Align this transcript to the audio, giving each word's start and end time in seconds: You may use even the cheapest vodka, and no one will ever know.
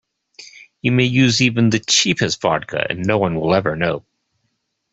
You 0.81 0.91
may 0.93 1.03
use 1.03 1.43
even 1.43 1.69
the 1.69 1.77
cheapest 1.77 2.41
vodka, 2.41 2.87
and 2.89 3.05
no 3.05 3.19
one 3.19 3.39
will 3.39 3.53
ever 3.53 3.75
know. 3.75 4.03